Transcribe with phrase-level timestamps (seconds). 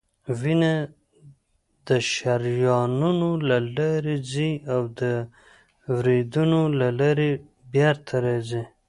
[0.39, 0.73] وینه
[1.87, 5.01] د شریانونو له لارې ځي او د
[5.95, 7.29] وریدونو له لارې
[7.71, 8.63] بیرته راځي